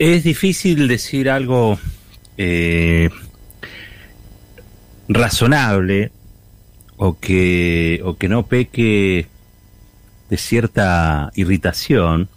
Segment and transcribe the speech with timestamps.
[0.00, 1.78] Es difícil decir algo
[2.38, 3.10] eh,
[5.10, 6.10] razonable
[6.96, 9.26] o que, o que no peque
[10.30, 12.30] de cierta irritación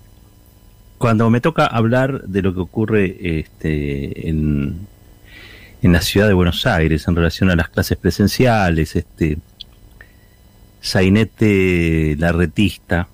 [0.98, 4.86] cuando me toca hablar de lo que ocurre este, en,
[5.82, 9.38] en la ciudad de Buenos Aires en relación a las clases presenciales, este
[10.82, 13.08] sainete larretista.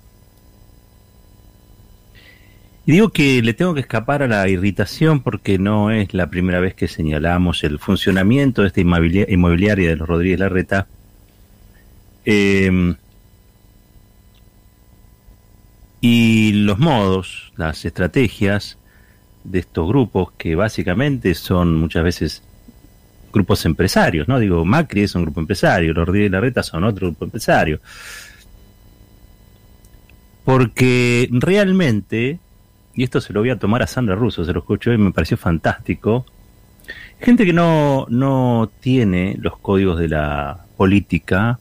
[2.90, 6.74] Digo que le tengo que escapar a la irritación porque no es la primera vez
[6.74, 10.88] que señalamos el funcionamiento de esta inmobiliaria de los Rodríguez Larreta.
[12.24, 12.96] Eh,
[16.00, 18.76] y los modos, las estrategias
[19.44, 22.42] de estos grupos que básicamente son muchas veces
[23.32, 24.40] grupos empresarios, ¿no?
[24.40, 27.78] Digo, Macri es un grupo empresario, los Rodríguez Larreta son otro grupo empresario.
[30.44, 32.40] Porque realmente,
[32.94, 35.12] y esto se lo voy a tomar a Sandra Russo, se lo escucho y me
[35.12, 36.26] pareció fantástico,
[37.20, 41.58] gente que no, no tiene los códigos de la política,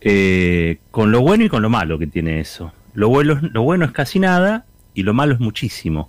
[0.00, 2.72] eh, con lo bueno y con lo malo que tiene eso.
[2.94, 4.64] Lo bueno, lo bueno es casi nada
[4.94, 6.08] y lo malo es muchísimo.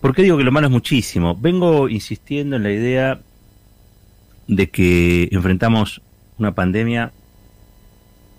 [0.00, 1.34] ¿Por qué digo que lo malo es muchísimo?
[1.34, 3.20] Vengo insistiendo en la idea
[4.46, 6.00] de que enfrentamos
[6.38, 7.12] una pandemia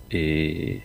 [0.08, 0.82] eh,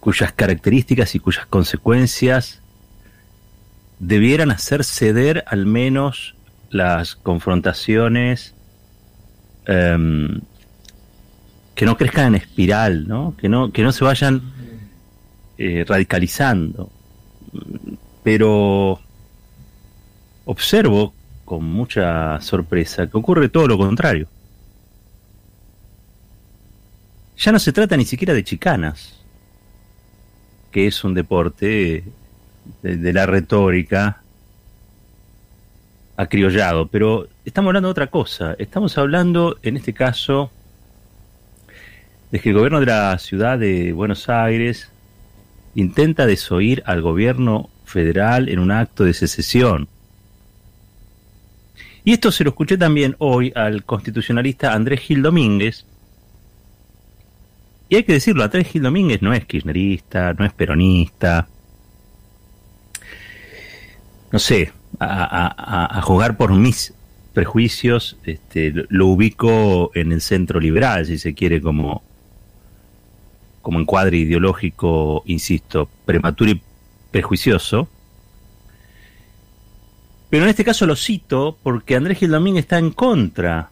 [0.00, 2.60] cuyas características y cuyas consecuencias
[3.98, 6.34] debieran hacer ceder al menos
[6.70, 8.54] las confrontaciones
[9.66, 10.40] em,
[11.74, 13.36] que no crezcan en espiral, ¿no?
[13.36, 14.42] Que no, que no se vayan
[15.58, 16.90] eh, radicalizando
[18.22, 19.00] pero
[20.44, 21.14] observo
[21.44, 24.28] con mucha sorpresa que ocurre todo lo contrario.
[27.38, 29.19] Ya no se trata ni siquiera de chicanas,
[30.70, 32.04] que es un deporte
[32.82, 34.22] de, la retórica
[36.16, 38.54] acriollado, pero estamos hablando de otra cosa.
[38.58, 40.50] Estamos hablando, en este caso,
[42.30, 44.90] de que el gobierno de la ciudad de Buenos Aires
[45.74, 49.88] intenta desoír al gobierno federal en un acto de secesión.
[52.04, 55.86] Y esto se lo escuché también hoy al constitucionalista Andrés Gil Domínguez.
[57.90, 61.48] Y hay que decirlo, Andrés Gil Domínguez no es kirchnerista, no es peronista.
[64.30, 66.94] No sé, a, jugar por mis
[67.32, 72.04] prejuicios, este, lo ubico en el centro liberal, si se quiere, como,
[73.60, 76.62] como encuadre ideológico, insisto, prematuro y
[77.10, 77.88] prejuicioso.
[80.30, 83.70] Pero en este caso lo cito porque Andrés Gildamín está en contra,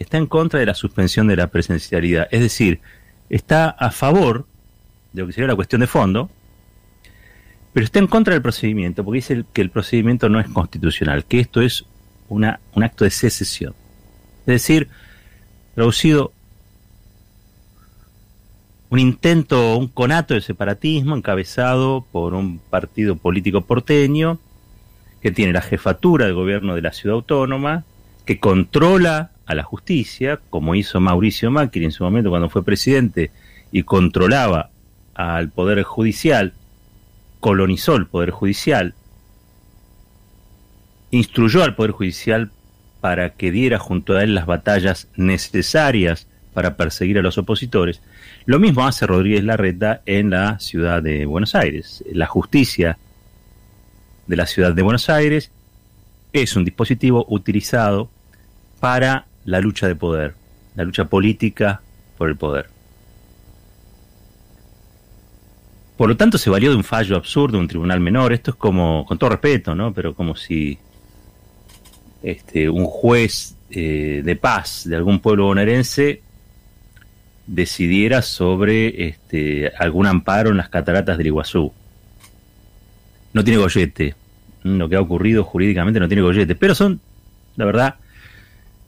[0.00, 2.26] está en contra de la suspensión de la presencialidad.
[2.32, 2.80] Es decir,
[3.28, 4.46] está a favor
[5.12, 6.30] de lo que sería la cuestión de fondo,
[7.72, 11.40] pero está en contra del procedimiento, porque dice que el procedimiento no es constitucional, que
[11.40, 11.84] esto es
[12.28, 13.74] una, un acto de secesión.
[14.40, 14.88] Es decir,
[15.74, 16.32] traducido,
[18.90, 24.38] un intento, un conato de separatismo encabezado por un partido político porteño
[25.22, 27.84] que tiene la jefatura del gobierno de la ciudad autónoma,
[28.26, 33.30] que controla a la justicia, como hizo Mauricio Macri en su momento cuando fue presidente
[33.70, 34.70] y controlaba
[35.14, 36.52] al Poder Judicial,
[37.40, 38.94] colonizó el Poder Judicial,
[41.10, 42.50] instruyó al Poder Judicial
[43.00, 48.00] para que diera junto a él las batallas necesarias para perseguir a los opositores,
[48.44, 52.04] lo mismo hace Rodríguez Larreta en la ciudad de Buenos Aires.
[52.12, 52.98] La justicia
[54.26, 55.50] de la ciudad de Buenos Aires
[56.32, 58.10] es un dispositivo utilizado
[58.80, 60.34] para la lucha de poder,
[60.74, 61.80] la lucha política
[62.16, 62.68] por el poder.
[65.96, 68.32] Por lo tanto, se valió de un fallo absurdo un tribunal menor.
[68.32, 69.92] Esto es como, con todo respeto, ¿no?
[69.92, 70.78] Pero como si
[72.22, 76.22] este, un juez eh, de paz de algún pueblo bonaerense
[77.46, 81.72] decidiera sobre este, algún amparo en las cataratas del Iguazú.
[83.32, 84.14] No tiene gollete.
[84.62, 86.54] Lo que ha ocurrido jurídicamente no tiene gollete.
[86.54, 87.00] Pero son,
[87.56, 87.94] la verdad,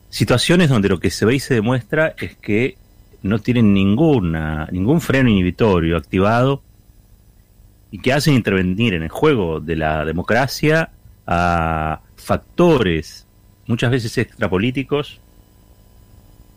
[0.09, 2.77] situaciones donde lo que se ve y se demuestra es que
[3.21, 6.61] no tienen ninguna, ningún freno inhibitorio activado
[7.91, 10.91] y que hacen intervenir en el juego de la democracia
[11.25, 13.25] a factores
[13.67, 15.21] muchas veces extrapolíticos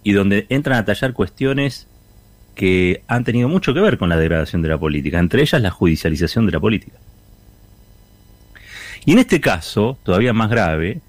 [0.03, 1.87] y donde entran a tallar cuestiones
[2.55, 5.71] que han tenido mucho que ver con la degradación de la política, entre ellas la
[5.71, 6.99] judicialización de la política.
[9.05, 11.01] Y en este caso, todavía más grave,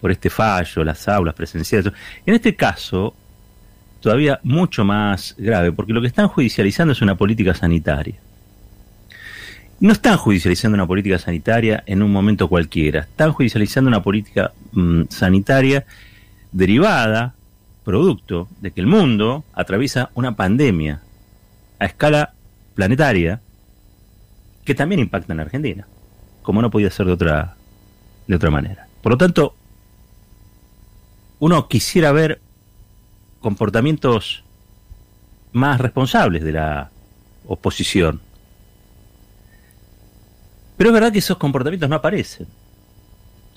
[0.00, 1.92] por este fallo, las aulas presenciales,
[2.24, 3.14] en este caso,
[4.00, 8.16] todavía mucho más grave, porque lo que están judicializando es una política sanitaria.
[9.80, 15.02] no están judicializando una política sanitaria en un momento cualquiera, están judicializando una política mm,
[15.08, 15.84] sanitaria
[16.50, 17.34] derivada,
[17.84, 21.00] producto de que el mundo atraviesa una pandemia
[21.78, 22.34] a escala
[22.74, 23.40] planetaria
[24.64, 25.86] que también impacta en Argentina,
[26.42, 27.56] como no podía ser de otra,
[28.26, 28.86] de otra manera.
[29.00, 29.54] Por lo tanto,
[31.40, 32.40] uno quisiera ver
[33.40, 34.44] comportamientos
[35.52, 36.90] más responsables de la
[37.46, 38.20] oposición.
[40.76, 42.46] Pero es verdad que esos comportamientos no aparecen.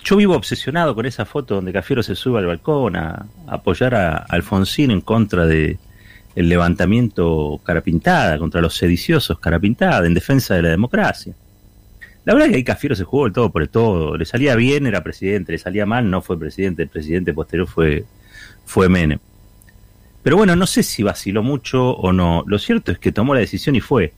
[0.03, 4.17] Yo vivo obsesionado con esa foto donde Cafiero se sube al balcón a, apoyar a,
[4.17, 5.77] Alfonsín en contra de
[6.35, 11.35] el levantamiento carapintada, contra los sediciosos carapintada, en defensa de la democracia.
[12.23, 14.18] La verdad es que ahí Cafiero se jugó el todo por el todo.
[14.18, 18.06] Le salía bien, era presidente, le salía mal, no fue presidente, el presidente posterior fue,
[18.65, 19.19] fue Menem.
[20.23, 22.44] Pero bueno, no sé si vaciló mucho o no.
[22.45, 24.13] Lo cierto es que tomó la decisión y fue.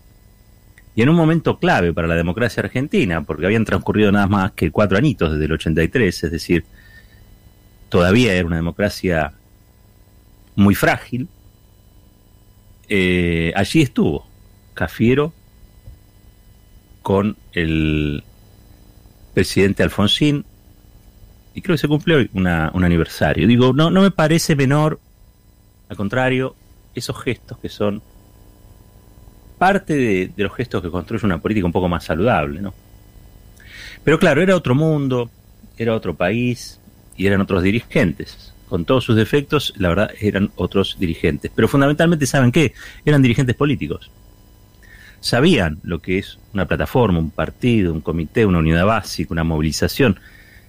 [0.96, 4.70] Y en un momento clave para la democracia argentina, porque habían transcurrido nada más que
[4.70, 6.66] cuatro añitos desde el 83, es decir,
[7.90, 9.34] todavía era una democracia
[10.56, 11.28] muy frágil,
[12.90, 14.28] eh, allí estuvo
[14.74, 15.34] Cafiero
[17.04, 18.24] con el
[19.36, 20.46] presidente Alfonsín
[21.54, 23.48] y creo que se cumplió hoy un aniversario.
[23.48, 25.00] Digo, no, no me parece menor
[25.94, 26.56] al contrario,
[26.96, 28.02] esos gestos que son
[29.60, 32.74] parte de, los gestos que construye una política un poco más saludable, ¿no?
[34.04, 35.30] Pero claro, era otro mundo,
[35.78, 36.80] era otro país
[37.16, 38.54] y eran otros dirigentes.
[38.68, 41.52] Con todos sus defectos, la verdad, eran otros dirigentes.
[41.54, 42.74] Pero fundamentalmente, ¿saben qué?
[43.06, 44.10] Eran dirigentes políticos.
[45.24, 50.20] Sabían lo que es una plataforma, un partido, un comité, una unidad básica, una movilización.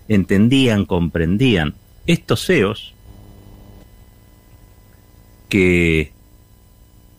[0.06, 1.74] Entendían, comprendían.
[2.06, 2.94] Estos CEOs
[5.48, 6.12] que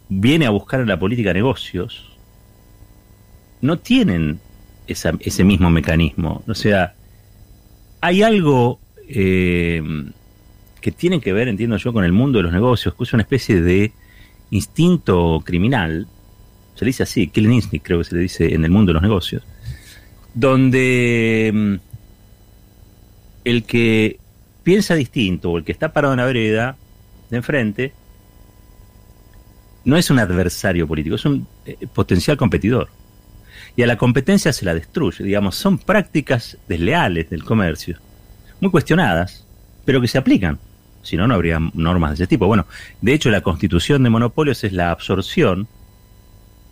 [0.07, 2.17] viene a buscar en la política negocios
[3.59, 4.39] no tienen
[4.87, 6.41] ese mismo mecanismo.
[6.47, 6.95] O sea,
[7.99, 8.79] hay algo
[9.09, 9.83] eh,
[10.79, 13.23] que tiene que ver, entiendo yo, con el mundo de los negocios, que es una
[13.23, 13.91] especie de
[14.51, 16.07] instinto criminal,
[16.75, 19.01] se le dice así, killing creo que se le dice en el mundo de los
[19.01, 19.43] negocios,
[20.33, 21.75] donde mm,
[23.45, 24.19] el que
[24.63, 26.75] piensa distinto o el que está parado en la vereda
[27.29, 27.93] de enfrente
[29.85, 32.89] no es un adversario político, es un eh, potencial competidor.
[33.77, 37.99] Y a la competencia se la destruye, digamos, son prácticas desleales del comercio,
[38.59, 39.45] muy cuestionadas,
[39.85, 40.59] pero que se aplican.
[41.03, 42.47] Si no, no habría normas de ese tipo.
[42.47, 42.65] Bueno,
[43.01, 45.67] de hecho, la constitución de monopolios es la absorción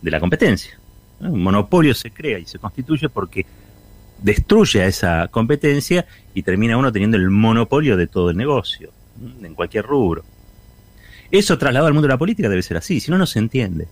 [0.04, 0.78] de la competencia.
[1.20, 3.46] Un monopolio se crea y se constituye porque
[4.20, 8.90] destruye a esa competencia y termina uno teniendo el monopolio de todo el negocio,
[9.42, 10.24] en cualquier rubro.
[11.30, 13.88] Eso trasladado al mundo de la política debe ser así, si no, no se entiende.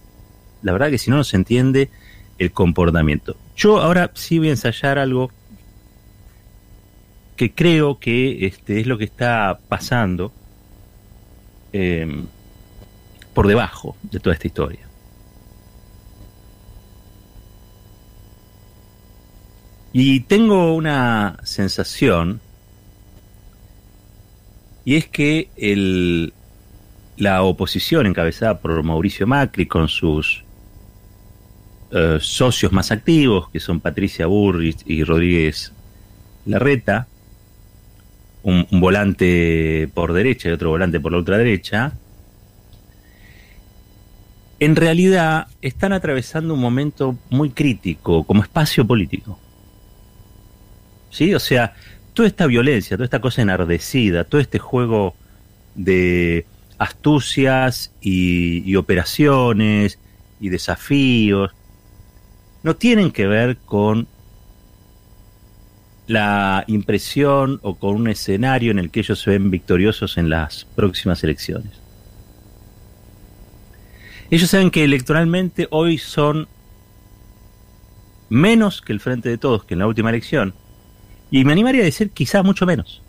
[0.63, 1.91] La verdad que si no, no se entiende
[2.39, 3.37] el comportamiento.
[3.57, 5.31] Yo ahora sí voy a ensayar algo
[7.37, 10.31] que creo que este, es lo que está pasando
[11.73, 12.27] em,
[13.33, 14.92] por debajo de toda esta historia.
[19.93, 22.41] Y tengo una sensación,
[24.85, 26.33] y es que el,
[27.17, 30.45] la oposición encabezada por Mauricio Macri con sus
[31.91, 35.73] eh, socios más activos, que son Patricia Burris y Rodríguez
[36.47, 37.07] Larreta,
[38.43, 41.93] un, volante por derecha y otro volante por la ultraderecha,
[44.59, 49.39] en realidad están atravesando un momento muy crítico como espacio político.
[51.13, 51.35] ¿Sí?
[51.35, 51.75] O sea,
[52.15, 55.15] toda esta violencia, toda esta cosa enardecida, todo este juego
[55.75, 56.47] de
[56.79, 59.99] astucias y, operaciones
[60.41, 61.53] y desafíos
[62.63, 64.09] no tienen que ver con
[66.07, 70.65] la impresión o con un escenario en el que ellos se ven victoriosos en las
[70.65, 71.73] próximas elecciones.
[74.31, 76.49] Ellos saben que electoralmente hoy son
[78.31, 80.55] menos que el Frente de Todos, que en la última elección,
[81.33, 83.01] y me animaría a decir quizá mucho menos.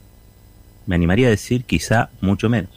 [0.87, 2.71] Me animaría a decir quizá mucho menos.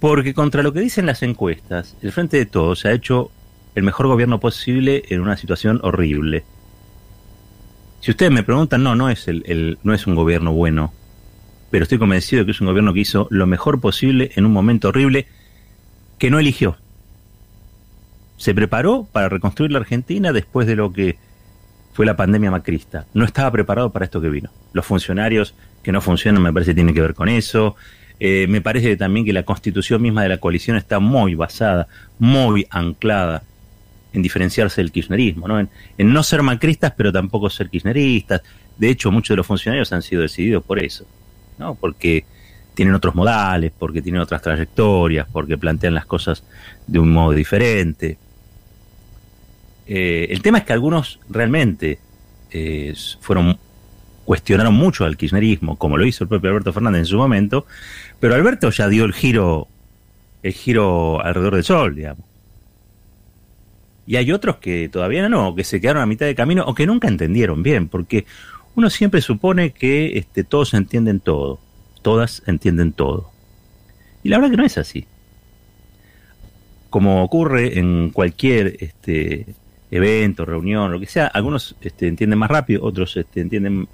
[0.00, 3.30] Porque contra lo que dicen las encuestas, el Frente de Todos ha hecho
[3.74, 6.44] el mejor gobierno posible en una situación horrible.
[8.00, 10.94] Si ustedes me preguntan, no, no es, el, no es un gobierno bueno,
[11.70, 14.52] pero estoy convencido de que es un gobierno que hizo lo mejor posible en un
[14.52, 15.26] momento horrible
[16.16, 16.78] que no eligió.
[18.38, 21.18] Se preparó para reconstruir la Argentina después de lo que
[21.98, 23.06] fue la pandemia macrista.
[23.12, 24.50] No estaba preparado para esto que vino.
[24.72, 27.74] Los funcionarios que no funcionan me parece que tienen que ver con eso.
[28.20, 31.88] Eh, me parece también que la constitución misma de la coalición está muy basada,
[32.20, 33.42] muy anclada
[34.12, 35.58] en diferenciarse del kirchnerismo, ¿no?
[35.58, 38.42] En, no ser macristas, pero tampoco ser kirchneristas.
[38.76, 41.04] De hecho, muchos de los funcionarios han sido decididos por eso,
[41.58, 41.74] ¿no?
[41.74, 42.24] Porque
[42.74, 46.44] tienen otros modales, porque tienen otras trayectorias, porque plantean las cosas
[46.86, 48.18] de un modo diferente.
[49.88, 51.98] Eh, el tema es que algunos realmente
[52.50, 53.58] eh, fueron
[54.26, 57.64] cuestionaron mucho al kirchnerismo, como lo hizo el propio Alberto Fernández en su momento,
[58.20, 59.68] pero Alberto ya dio el giro,
[60.42, 62.26] el giro alrededor del sol, digamos.
[64.06, 66.86] Y hay otros que todavía no, que se quedaron a mitad de camino o que
[66.86, 68.26] nunca entendieron bien, porque
[68.74, 71.58] uno siempre supone que este, todos entienden todo,
[72.02, 73.30] todas entienden todo.
[74.22, 75.06] Y la verdad que no es así.
[76.90, 79.54] Como ocurre en cualquier este,
[79.90, 83.88] evento, reunión, lo que sea, algunos este, entienden más rápido, otros este, entienden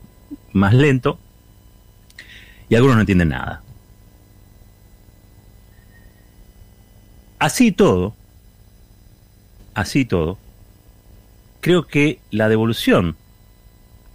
[0.53, 1.19] más lento
[2.69, 3.63] y algunos no entienden nada.
[7.39, 8.15] Así todo,
[9.75, 10.39] así todo,
[11.61, 13.17] creo que la devolución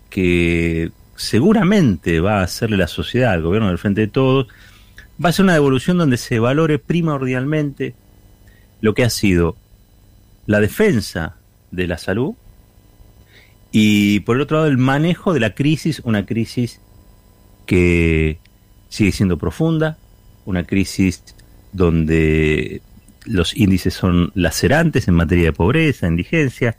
[0.10, 4.48] que seguramente va a hacerle la sociedad al gobierno del Frente de Todos
[5.24, 7.94] va a ser una devolución donde se valore primordialmente
[8.82, 9.56] lo que ha sido
[10.46, 11.39] la defensa
[11.72, 12.36] de la salud
[13.72, 16.82] y por el otro lado el manejo de la crisis, una crisis
[17.66, 18.40] que
[18.90, 19.98] sigue siendo profunda,
[20.46, 21.24] una crisis
[21.72, 22.82] donde
[23.26, 26.78] los índices son lacerantes en materia de pobreza, indigencia,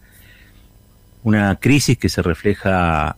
[1.22, 3.14] una crisis que se refleja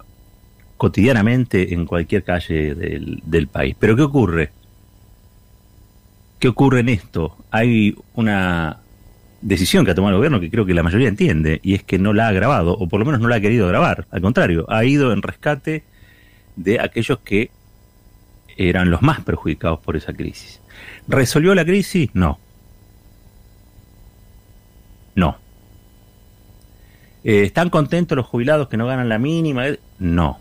[0.76, 3.74] cotidianamente en cualquier calle del, del país.
[3.78, 4.50] Pero ¿qué ocurre?
[6.38, 7.36] ¿Qué ocurre en esto?
[7.50, 8.81] Hay una
[9.42, 11.98] decisión que ha tomado el gobierno que creo que la mayoría entiende, y es que
[11.98, 14.06] no la ha grabado, o por lo menos no la ha querido grabar.
[14.10, 15.84] Al contrario, ha ido en rescate
[16.56, 17.50] de aquellos que
[18.56, 20.60] eran los más perjudicados por esa crisis.
[21.08, 22.10] ¿Resolvió la crisis?
[22.14, 22.38] No.
[25.14, 25.36] No.
[27.24, 29.64] Eh, ¿Están contentos los jubilados que no ganan la mínima?
[29.98, 30.38] No.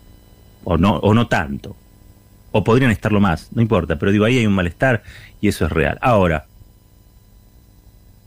[0.64, 1.76] O no, o no tanto.
[2.52, 5.02] O podrían estarlo más, no importa, pero digo, ahí hay un malestar
[5.40, 5.98] y eso es real.
[6.02, 6.46] Ahora,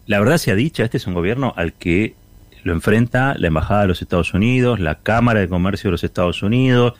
[0.08, 2.16] la verdad se ha dicho, este es un gobierno al que
[2.64, 6.44] lo enfrenta la Embajada de los Estados Unidos, la Cámara de Comercio de los Estados
[6.44, 6.94] Unidos,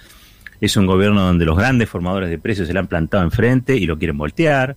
[0.62, 3.86] es un gobierno donde los grandes formadores de precios se le han plantado enfrente y
[3.86, 4.76] lo quieren voltear,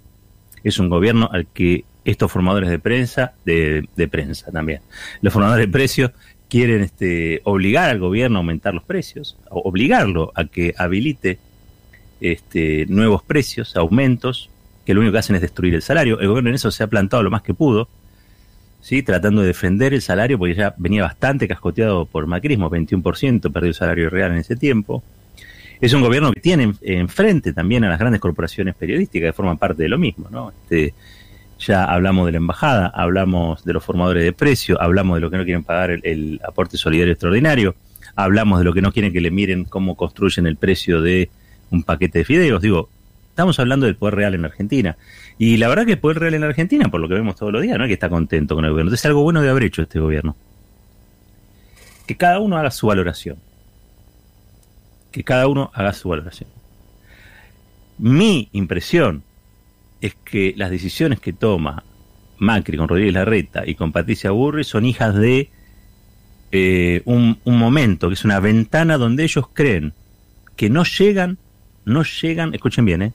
[0.64, 4.80] es un gobierno al que estos formadores de prensa, de, prensa también,
[5.20, 6.10] los formadores de precios
[6.48, 11.38] quieren este, obligar al gobierno a aumentar los precios, obligarlo a que habilite
[12.20, 14.48] este, nuevos precios, aumentos,
[14.86, 16.18] que lo único que hacen es destruir el salario.
[16.18, 17.88] El gobierno en eso se ha plantado lo más que pudo.
[18.80, 19.02] ¿Sí?
[19.02, 23.74] tratando de defender el salario, porque ya venía bastante cascoteado por macrismo, 21% perdió el
[23.74, 25.02] salario real en ese tiempo.
[25.80, 29.84] Es un gobierno que tiene enfrente también a las grandes corporaciones periodísticas que forman parte
[29.84, 30.28] de lo mismo.
[30.30, 30.50] ¿no?
[30.50, 30.92] Este,
[31.58, 35.36] ya hablamos de la embajada, hablamos de los formadores de precios, hablamos de lo que
[35.36, 37.74] no quieren pagar el, aporte solidario extraordinario,
[38.16, 41.30] hablamos de lo que no quieren que le miren cómo construyen el precio de
[41.70, 42.62] un paquete de fideos.
[42.62, 42.88] Digo,
[43.30, 44.96] estamos hablando del poder real en Argentina.
[45.38, 47.62] Y la verdad que el poder real en Argentina, por lo que vemos todos los
[47.62, 48.88] días, no que está contento con el gobierno.
[48.88, 50.36] Entonces, algo bueno de haber hecho este gobierno.
[52.06, 53.38] Que cada uno haga su valoración.
[55.12, 56.50] Que cada uno haga su valoración.
[57.98, 59.22] Mi impresión
[60.00, 61.84] es que las decisiones que toma
[62.38, 65.50] Macri con Rodríguez Larreta y con Patricia Burri son hijas de
[66.50, 69.92] eh, un, un momento, que es una ventana donde ellos creen
[70.56, 71.38] que no llegan,
[71.84, 73.12] no llegan, escuchen bien, eh,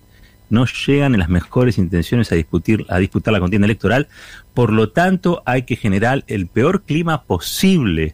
[0.53, 4.07] no llegan en las mejores intenciones a discutir, a disputar la contienda electoral,
[4.53, 8.13] por lo tanto hay que generar el peor clima posible.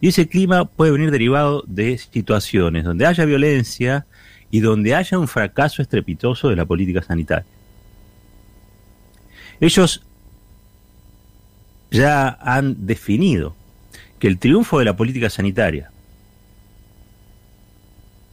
[0.00, 4.06] Y ese clima puede venir derivado de situaciones donde haya violencia
[4.52, 7.46] y donde haya un fracaso estrepitoso de la política sanitaria.
[9.58, 10.04] Ellos
[11.90, 13.56] ya han definido
[14.20, 15.90] que el triunfo de la política sanitaria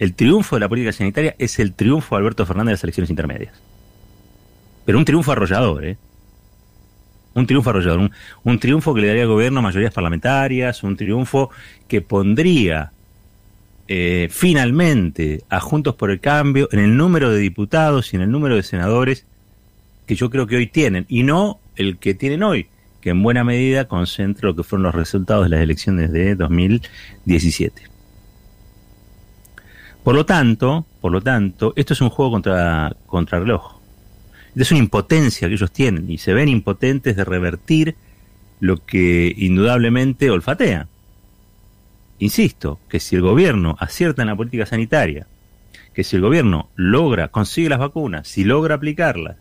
[0.04, 3.10] el triunfo de la política sanitaria es el triunfo de Alberto Fernández en las elecciones
[3.10, 3.54] intermedias.
[4.84, 5.98] Pero un triunfo arrollador, ¿eh?
[7.36, 8.12] Un triunfo arrollador,
[8.44, 11.52] un, triunfo que le daría al gobierno mayorías parlamentarias, un triunfo
[11.88, 12.92] que pondría
[13.88, 18.32] eh, finalmente a Juntos por el Cambio en el número de diputados y en el
[18.32, 19.26] número de senadores
[20.06, 22.68] que yo creo que hoy tienen, y no el que tienen hoy,
[23.00, 27.93] que en buena medida concentra lo que fueron los resultados de las elecciones de 2017.
[30.04, 33.80] Por lo tanto, por lo tanto, esto es un juego contra, contra reloj.
[34.56, 37.96] Es una impotencia que ellos tienen y se ven impotentes de revertir
[38.60, 40.88] lo que indudablemente olfatean.
[42.20, 45.26] Insisto, que si el gobierno acierta en la política sanitaria,
[45.94, 49.38] que si el gobierno logra, consigue las vacunas, si logra aplicarlas,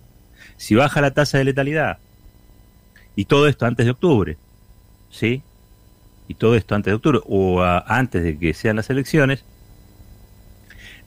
[0.56, 1.98] si baja la tasa de letalidad,
[3.14, 4.36] y todo esto antes de octubre,
[5.10, 5.42] ¿sí?
[6.28, 9.44] y todo esto antes de octubre o antes de que sean las elecciones,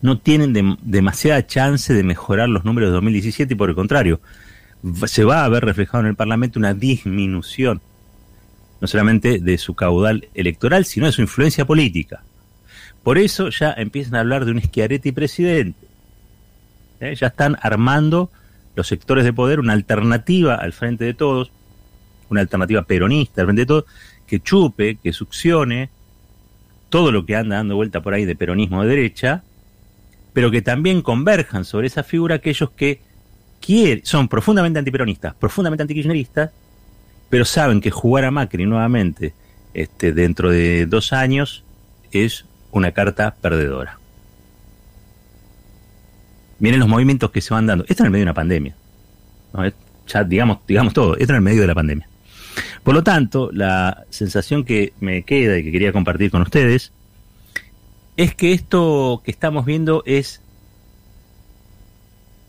[0.06, 4.22] no tienen demasiada chance de mejorar los números de 2017 y por el contrario,
[5.08, 7.82] se va a ver reflejado en el Parlamento una disminución,
[8.80, 12.24] no solamente de su caudal electoral, sino de su influencia política.
[13.04, 15.88] Por eso ya empiezan a hablar de un Schiaretti presidente.
[17.00, 17.16] ¿Eh?
[17.16, 18.30] Ya están armando
[18.76, 21.52] los sectores de poder una alternativa al frente de todos,
[22.30, 23.86] una alternativa peronista al frente de todos,
[24.28, 25.90] que chupe, que succione
[26.90, 29.44] todo lo que anda dando vuelta por ahí de peronismo de derecha,
[30.36, 33.00] pero que también converjan sobre esa figura aquellos que
[33.62, 36.52] quieren, son profundamente antiperonistas, profundamente antikirchneristas,
[37.30, 39.34] pero saben que jugar a Macri nuevamente
[39.74, 41.64] este, dentro de dos años
[42.12, 43.98] es una carta perdedora.
[46.60, 47.86] Miren los movimientos que se van dando.
[47.88, 48.76] Esto en el medio de una pandemia.
[50.06, 52.10] Ya digamos, digamos todo, esto en el medio de la pandemia.
[52.84, 56.92] Por lo tanto, la sensación que me queda y que quería compartir con ustedes
[58.18, 60.42] es que esto que estamos viendo es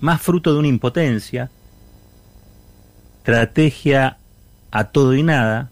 [0.01, 1.51] más fruto de una impotencia,
[3.19, 4.19] estrategia
[4.71, 5.71] a todo y nada,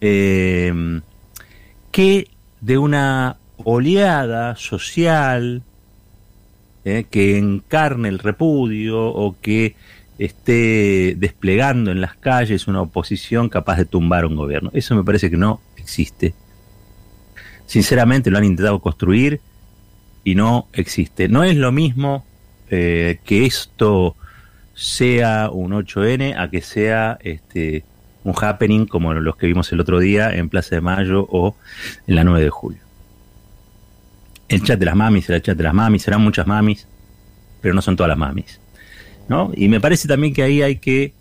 [0.00, 1.00] eh,
[1.90, 2.28] que
[2.60, 5.62] de una oleada social
[6.84, 9.74] eh, que encarne el repudio o que
[10.18, 14.70] esté desplegando en las calles una oposición capaz de tumbar un gobierno.
[14.74, 16.34] Eso me parece que no existe.
[17.68, 19.40] Sinceramente lo han intentado construir
[20.24, 21.28] y no existe.
[21.28, 22.24] No es lo mismo
[22.70, 24.16] eh, que esto
[24.74, 27.84] sea un 8N a que sea este
[28.24, 31.56] un happening como los que vimos el otro día en Plaza de Mayo o
[32.06, 32.80] en la 9 de julio.
[34.48, 36.86] El chat de las mamis será el chat de las mamis, serán muchas mamis,
[37.60, 38.60] pero no son todas las mamis.
[39.28, 39.52] ¿no?
[39.54, 41.12] Y me parece también que ahí hay que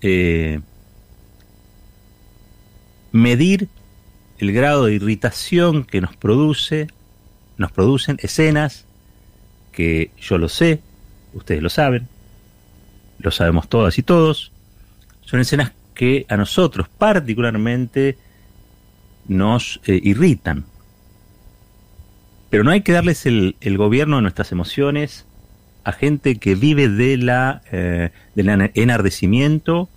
[0.00, 0.60] eh,
[3.12, 3.68] medir
[4.38, 6.88] el grado de irritación que nos produce,
[7.56, 8.84] nos producen escenas
[9.72, 10.80] que yo lo sé,
[11.32, 12.08] ustedes lo saben,
[13.18, 14.52] lo sabemos todas y todos,
[15.22, 18.18] son escenas que a nosotros particularmente
[19.26, 20.64] nos eh, irritan.
[22.50, 25.26] Pero no hay que darles el, gobierno de nuestras emociones
[25.82, 29.88] a gente que vive de la, eh, del enardecimiento,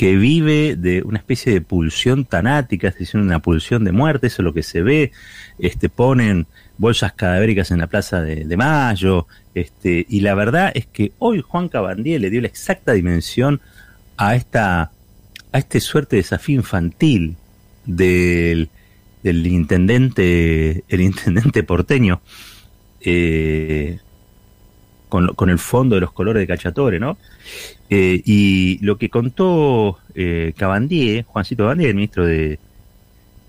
[0.00, 4.40] que vive de una especie de pulsión tanática, es decir, una pulsión de muerte, eso
[4.40, 5.12] es lo que se ve,
[5.58, 6.46] este, ponen
[6.78, 11.68] bolsas cadavéricas en la Plaza de, Mayo, este, y la verdad es que hoy Juan
[11.68, 13.60] Cabandier le dio la exacta dimensión
[14.16, 14.90] a esta,
[15.52, 17.36] a este suerte de desafío infantil
[17.84, 18.70] del,
[19.22, 22.22] del intendente, el intendente porteño,
[23.02, 23.98] eh,
[25.10, 27.18] con, el fondo de los colores de Cachatore, ¿no?
[27.90, 32.58] Eh, y lo que contó eh, Cabandier, Juancito Cabandier, el ministro de,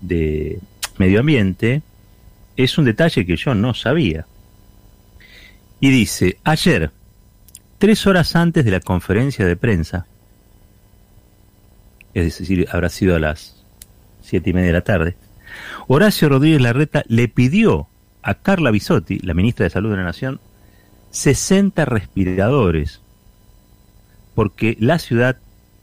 [0.02, 0.58] de
[0.98, 1.80] Medio Ambiente,
[2.56, 4.26] es un detalle que yo no sabía.
[5.80, 6.90] Y dice, ayer,
[7.78, 10.06] tres horas antes de la conferencia de prensa,
[12.14, 13.64] es decir, habrá sido a las
[14.20, 15.16] siete y media de la tarde,
[15.88, 17.88] Horacio Rodríguez Larreta le pidió
[18.22, 20.40] a Carla Bisotti, la ministra de Salud de la Nación,
[21.12, 23.00] 60 respiradores,
[24.34, 25.36] porque la ciudad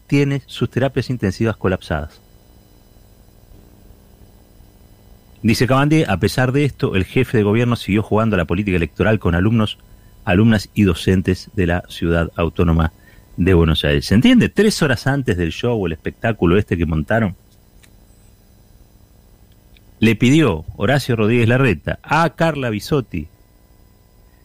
[0.08, 2.20] tiene sus terapias intensivas colapsadas.
[5.44, 9.20] Dice Cabandé, a pesar de esto, el jefe de gobierno siguió jugando la política electoral
[9.20, 9.78] con alumnos,
[10.26, 12.92] alumnas y docentes de la ciudad autónoma
[13.38, 14.08] de Buenos Aires.
[14.08, 14.50] ¿Se entiende?
[14.50, 17.36] Tres horas antes del show, el espectáculo este que montaron,
[20.00, 23.28] le pidió Horacio Rodríguez Larreta a Carla Bisotti,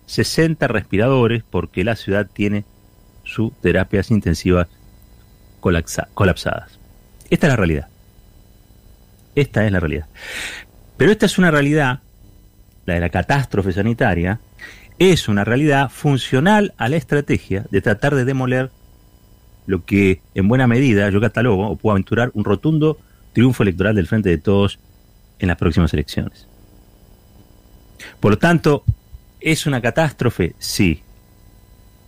[0.07, 2.65] 60 respiradores porque la ciudad tiene
[3.25, 4.69] sus terapias intensivas
[5.61, 6.79] colapsadas.
[7.31, 7.89] Esta es la realidad.
[9.35, 10.07] Esta es la realidad.
[10.97, 12.01] Pero esta es una realidad,
[12.87, 14.41] la de la catástrofe sanitaria,
[14.99, 18.71] es una realidad funcional a la estrategia de tratar de demoler
[19.67, 22.99] lo que en buena medida yo catalogo o puedo aventurar un rotundo
[23.33, 24.79] triunfo electoral del Frente de Todos
[25.39, 26.47] en las próximas elecciones.
[28.21, 28.85] Por lo tanto,
[29.45, 30.55] ¿Es una catástrofe?
[30.59, 31.03] Sí.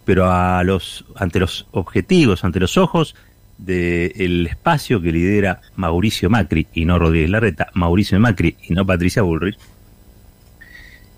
[0.06, 3.14] Pero a los, ante los objetivos, ante los ojos
[3.58, 9.20] del espacio que lidera Mauricio Macri y no Rodríguez Larreta, Mauricio Macri y no Patricia
[9.20, 9.58] Bullrich,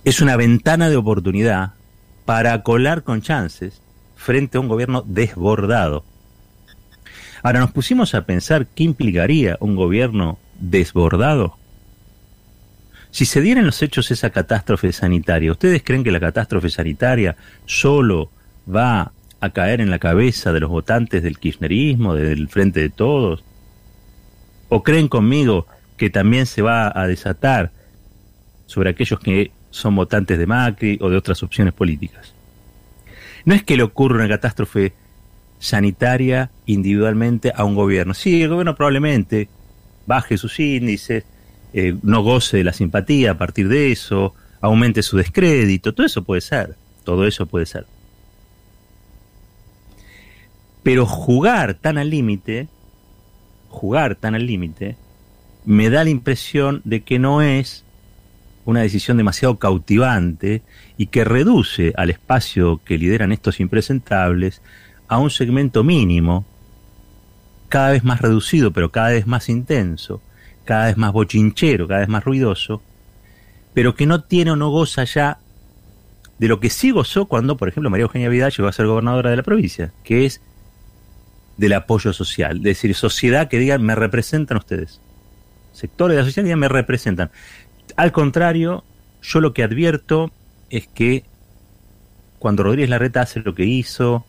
[0.03, 1.75] es una ventana de oportunidad
[2.25, 3.81] para colar con chances
[4.17, 6.05] frente a un gobierno desbordado.
[7.45, 11.57] Ahora nos pusimos a pensar qué implicaría un gobierno desbordado.
[13.11, 18.31] Si se dieran los hechos esa catástrofe sanitaria, ¿ustedes creen que la catástrofe sanitaria solo
[18.73, 23.45] va a caer en la cabeza de los votantes del kirchnerismo, del Frente de Todos?
[24.69, 25.67] ¿O creen conmigo
[25.97, 27.73] que también se va a desatar
[28.67, 32.35] sobre aquellos que son votantes de Macri o de otras opciones políticas?
[33.45, 34.93] No es que le ocurra una catástrofe
[35.59, 38.13] sanitaria individualmente a un gobierno.
[38.13, 39.49] Sí, el gobierno probablemente
[40.07, 41.25] baje sus índices,
[41.73, 46.23] eh, no goce de la simpatía a partir de eso, aumente su descrédito, todo eso
[46.23, 47.87] puede ser, todo eso puede ser.
[50.83, 52.69] Pero jugar tan al límite,
[53.69, 54.97] jugar tan al límite,
[55.65, 57.85] me da la impresión de que no es
[58.65, 60.63] una decisión demasiado cautivante
[60.97, 64.63] y que reduce al espacio que lideran estos impresentables
[65.09, 66.45] a un segmento mínimo,
[67.69, 70.21] cada vez más reducido, pero cada vez más intenso,
[70.69, 72.83] cada vez más bochinchero, cada vez más ruidoso,
[73.73, 75.39] pero que no tiene o no goza ya
[76.39, 79.31] de lo que sí gozó cuando, por ejemplo, María Eugenia Vidal llegó a ser gobernadora
[79.31, 80.43] de la provincia, que es
[81.57, 85.01] del apoyo social, es decir, sociedad que digan, me representan ustedes.
[85.73, 87.31] Sectores de la sociedad que digan, me representan.
[87.97, 88.85] Al contrario,
[89.23, 90.31] yo lo que advierto
[90.69, 91.25] es que
[92.39, 94.27] cuando Rodríguez Larreta hace lo que hizo,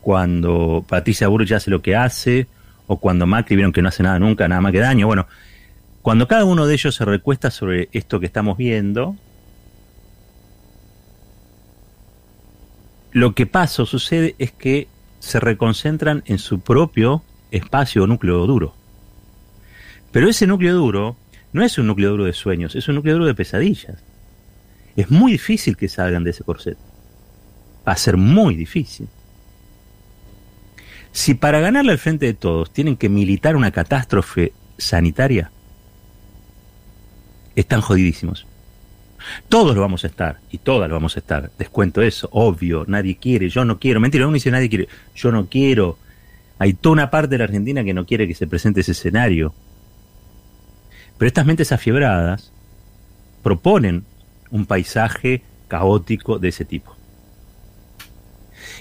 [0.00, 2.46] cuando Patricia Burrich hace lo que hace,
[2.88, 5.06] o cuando Macri vieron que no hace nada nunca, nada más que daño.
[5.06, 5.28] Bueno,
[6.02, 9.14] cuando cada uno de ellos se recuesta sobre esto que estamos viendo,
[13.12, 14.88] lo que pasa o sucede es que
[15.20, 18.74] se reconcentran en su propio espacio o núcleo duro.
[20.10, 21.16] Pero ese núcleo duro
[21.52, 24.02] no es un núcleo duro de sueños, es un núcleo duro de pesadillas.
[24.96, 26.78] Es muy difícil que salgan de ese corset.
[27.86, 29.08] Va a ser muy difícil.
[31.12, 35.50] Si para ganarle al frente de todos tienen que militar una catástrofe sanitaria,
[37.56, 38.46] están jodidísimos.
[39.48, 41.50] Todos lo vamos a estar, y todas lo vamos a estar.
[41.58, 44.00] Descuento eso, obvio, nadie quiere, yo no quiero.
[44.00, 45.98] Mentira, uno dice nadie quiere, yo no quiero.
[46.58, 49.54] Hay toda una parte de la Argentina que no quiere que se presente ese escenario.
[51.16, 52.52] Pero estas mentes afiebradas
[53.42, 54.04] proponen
[54.50, 56.97] un paisaje caótico de ese tipo.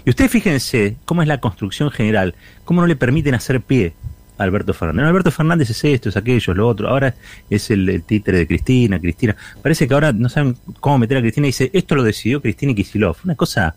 [0.08, 3.92] Y ustedes fíjense cómo es la construcción general, cómo no le permiten hacer pie
[4.38, 5.10] a Alberto Fernández.
[5.10, 6.88] Alberto Fernández es esto, es aquello, es lo otro.
[6.88, 7.14] Ahora
[7.50, 9.36] es el, títere de Cristina, Cristina.
[9.62, 12.72] Parece que ahora no saben cómo meter a Cristina y dice, esto lo decidió Cristina
[12.72, 13.18] y Kisilov.
[13.26, 13.76] Una cosa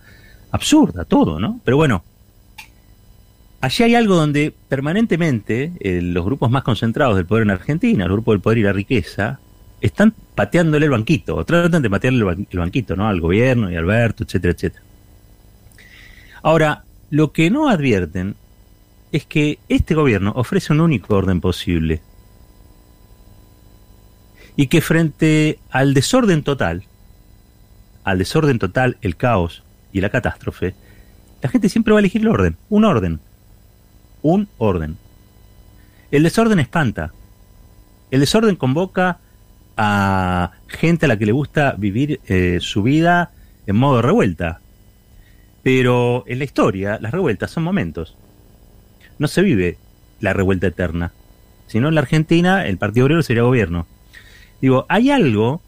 [0.52, 1.60] absurda todo, ¿no?
[1.64, 2.04] Pero bueno,
[3.60, 8.12] allí hay algo donde permanentemente eh, los grupos más concentrados del poder en Argentina, el
[8.12, 9.40] grupo del poder y la riqueza,
[9.80, 13.08] están pateándole el banquito, o tratan de patearle el banquito, ¿no?
[13.08, 14.89] Al gobierno y Alberto, etcétera, etcétera.
[16.42, 18.36] Ahora, lo que no advierten
[19.12, 22.00] es que este gobierno ofrece un único orden posible.
[24.56, 26.84] Y que frente al desorden total,
[28.04, 30.74] al desorden total, el caos y la catástrofe,
[31.42, 33.20] la gente siempre va a elegir el orden, un orden,
[34.22, 34.96] un orden.
[36.10, 37.12] El desorden espanta.
[38.10, 39.18] El desorden convoca
[39.76, 43.30] a gente a la que le gusta vivir eh, su vida
[43.66, 44.60] en modo revuelta,
[45.62, 48.16] pero en la historia, las revueltas son momentos.
[49.18, 49.76] No se vive
[50.20, 51.12] la revuelta eterna.
[51.66, 53.86] Si no, en la Argentina, el Partido Obrero sería gobierno.
[54.60, 55.60] Digo, hay algo,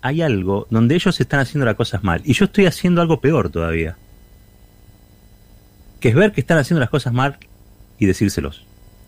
[0.00, 2.22] hay algo donde ellos están haciendo las cosas mal.
[2.24, 3.96] Y yo estoy haciendo algo peor todavía.
[6.00, 7.38] Que es ver que están haciendo las cosas mal
[7.98, 8.66] y decírselos.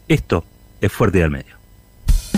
[0.09, 0.45] Esto
[0.81, 1.64] es fuerte y medio.